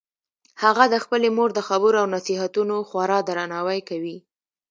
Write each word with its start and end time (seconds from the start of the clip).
هغه 0.63 0.83
د 0.93 0.95
خپلې 1.03 1.27
مور 1.37 1.49
د 1.53 1.59
خبرو 1.67 1.97
او 2.03 2.07
نصیحتونو 2.15 2.75
خورا 2.89 3.19
درناوی 3.27 3.79
کوي 3.89 4.17